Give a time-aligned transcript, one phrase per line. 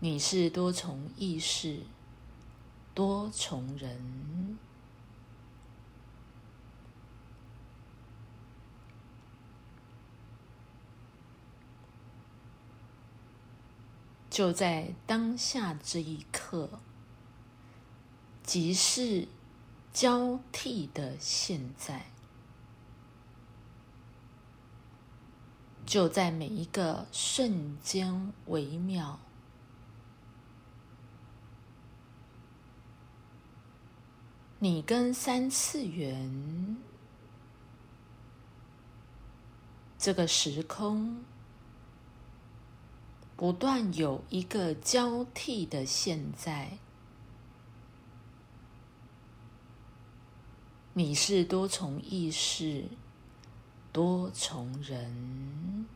[0.00, 1.80] 你是多重意识、
[2.94, 4.58] 多重人。
[14.30, 16.78] 就在当下这一刻，
[18.44, 19.26] 即是
[19.92, 22.06] 交替的现在，
[25.84, 29.18] 就在每一个瞬间微秒，
[34.58, 36.76] 你跟三次元
[39.98, 41.24] 这个时空。
[43.36, 46.78] 不断有一个交替的现在，
[50.92, 52.86] 你是多重意识、
[53.92, 55.86] 多重人，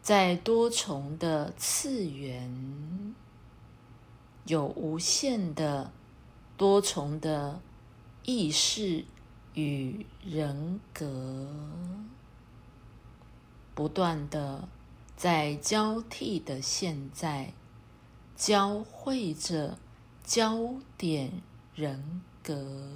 [0.00, 3.14] 在多重的次元，
[4.44, 5.92] 有无限的
[6.56, 7.60] 多重的
[8.24, 9.04] 意识
[9.54, 11.48] 与人格。
[13.74, 14.68] 不断的
[15.16, 17.54] 在交替的现在，
[18.36, 19.78] 交汇着
[20.24, 21.40] 焦点
[21.74, 22.90] 人格，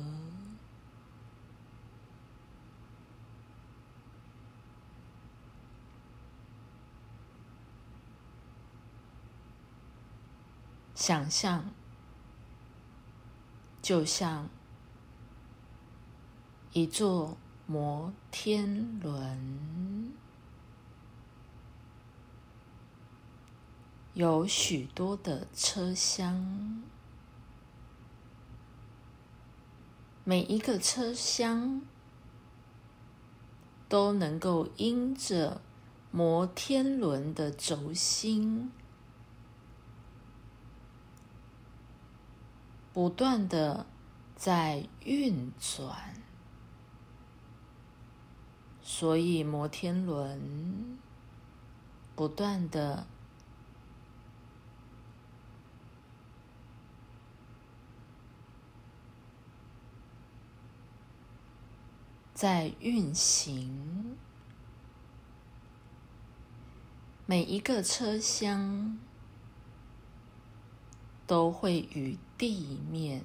[10.97, 11.71] 想象
[13.83, 14.49] 就像
[16.73, 20.13] 一座摩天轮。
[24.15, 26.83] 有许多的车厢，
[30.25, 31.83] 每一个车厢
[33.91, 35.61] 都能够因着
[36.11, 38.73] 摩天轮的轴心，
[42.97, 43.85] 不断的
[44.35, 46.15] 在运转，
[48.81, 50.97] 所以摩天轮
[52.15, 53.07] 不断的。
[62.33, 64.17] 在运行，
[67.27, 68.99] 每一个车厢
[71.27, 73.23] 都会与地面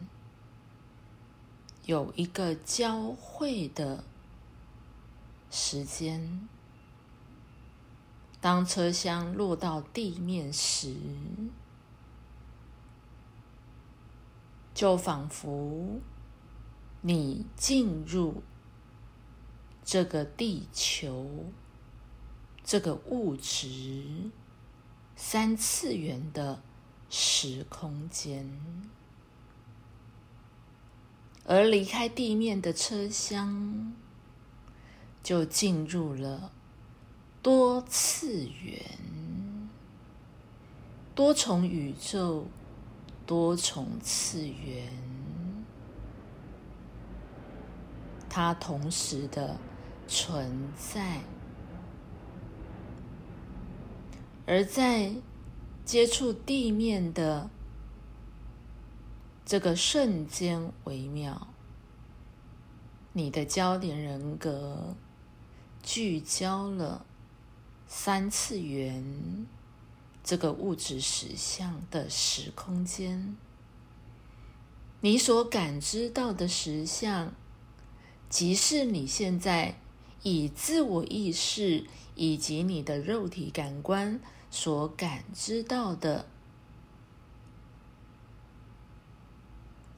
[1.86, 4.04] 有一个交汇的
[5.50, 6.48] 时间。
[8.40, 10.96] 当车厢落到地面时，
[14.74, 16.00] 就仿佛
[17.02, 18.44] 你进入。
[19.84, 21.46] 这个地球，
[22.64, 24.30] 这个物质，
[25.16, 26.62] 三次元的
[27.10, 28.48] 时空间，
[31.52, 33.92] 而离开地面的车厢，
[35.22, 36.50] 就进入了
[37.42, 38.82] 多次元、
[41.14, 42.48] 多重宇宙、
[43.26, 44.88] 多重次元，
[48.30, 49.58] 它同时的。
[50.14, 51.22] 存在，
[54.46, 55.14] 而在
[55.86, 57.50] 接触地面的
[59.52, 61.50] 这个瞬间微妙，
[63.12, 64.96] 你的焦点人格
[65.84, 67.06] 聚焦了
[67.86, 69.46] 三次元
[70.24, 73.36] 这个物质实相的时空间，
[75.02, 77.34] 你所感知到的实相，
[78.30, 79.76] 即是你现在。
[80.24, 81.84] 以自我意识
[82.16, 86.26] 以及你的肉体感官所感知到的，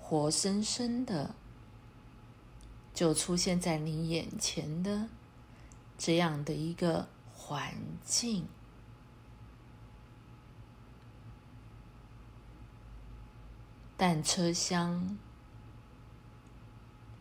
[0.03, 1.33] 活生生的，
[2.93, 5.07] 就出现在你眼前的
[5.97, 7.73] 这样的一个环
[8.03, 8.45] 境。
[13.95, 15.17] 但车厢、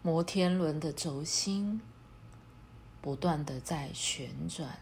[0.03, 1.81] 摩天轮的轴心。
[3.01, 4.79] 不断的在旋转，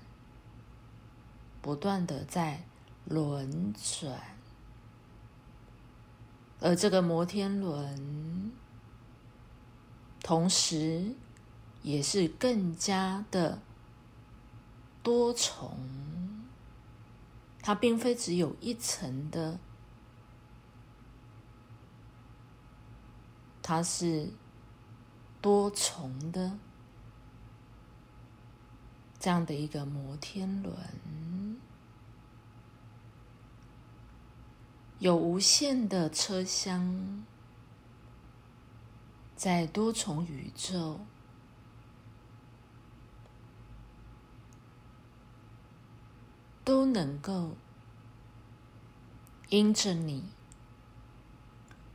[1.62, 2.66] 不断的在
[3.06, 4.36] 轮转，
[6.60, 8.52] 而这个摩天轮，
[10.22, 11.14] 同时
[11.82, 13.60] 也是更加的
[15.02, 15.78] 多重，
[17.62, 19.58] 它并非只有一层的，
[23.62, 24.30] 它是
[25.40, 26.58] 多重的。
[29.18, 30.74] 这样的一个摩天轮，
[35.00, 37.24] 有无限的车厢，
[39.34, 41.00] 在多重宇宙
[46.62, 47.56] 都能够
[49.48, 50.24] 因着你，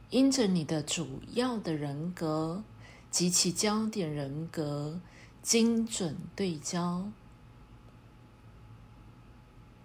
[0.09, 2.63] 因着你的主要的人格
[3.09, 4.99] 及其焦点人格。
[5.43, 7.11] 精准对焦，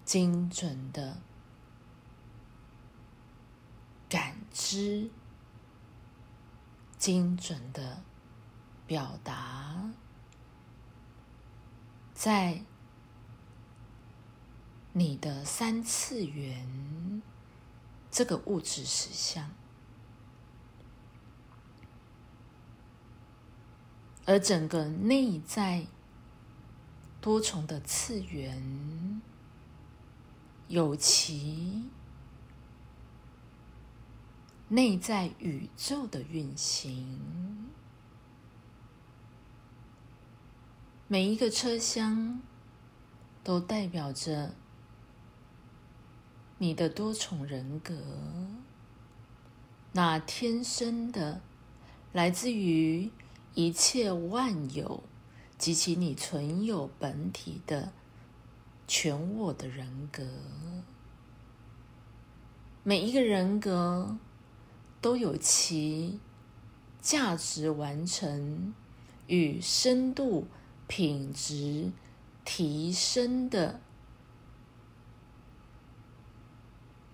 [0.07, 1.19] 精准的
[4.11, 5.09] 感知，
[6.99, 8.03] 精准的
[8.87, 9.91] 表达，
[12.13, 12.63] 在
[14.93, 17.23] 你的三次元
[18.11, 19.49] 这个物质实相。
[24.27, 25.87] 而整个内在
[27.21, 29.23] 多重的次元，
[30.69, 31.89] 有其
[34.71, 37.69] 内在宇宙的运行，
[41.07, 42.41] 每一个车厢
[43.45, 44.55] 都代表着
[46.59, 47.95] 你的多重人格，
[49.93, 51.41] 那天生的
[52.13, 53.11] 来自于。
[53.53, 55.03] 一切万有
[55.59, 57.93] 及其你存有本体的
[58.87, 60.25] 全我的人格，
[62.85, 64.17] 每一个人格
[65.01, 66.21] 都有其
[67.01, 68.75] 价值完成
[69.27, 70.47] 与深度
[70.87, 71.93] 品质
[72.45, 73.81] 提升的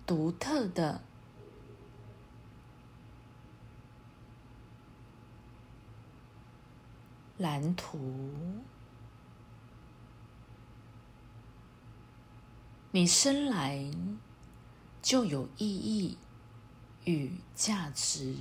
[0.05, 1.01] 独特的。
[7.37, 8.31] 蓝图，
[12.89, 13.91] 你生来
[15.03, 16.17] 就有意义
[17.07, 18.35] 与价值，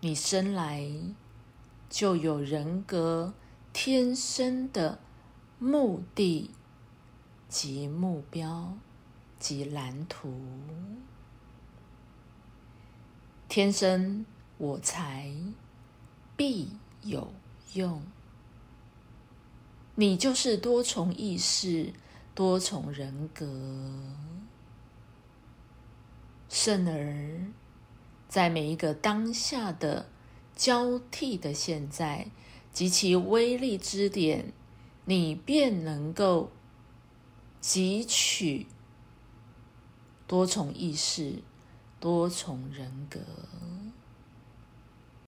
[0.00, 0.86] 你生来
[1.88, 3.32] 就有人格
[3.72, 4.98] 天生的
[5.58, 6.50] 目的
[7.48, 8.76] 及目标
[9.38, 10.34] 及蓝图，
[13.48, 14.26] 天生
[14.58, 15.32] 我才
[16.36, 16.68] 必。
[17.06, 17.30] 有
[17.74, 18.02] 用，
[19.94, 21.92] 你就是多重意识、
[22.34, 23.44] 多重人格。
[26.56, 27.52] 甚而，
[28.28, 30.06] 在每一个当下的
[30.54, 32.28] 交替的现在
[32.72, 34.52] 及其威力之点，
[35.04, 36.52] 你便能够
[37.60, 38.68] 汲取
[40.28, 41.42] 多重意识、
[41.98, 43.18] 多重人格。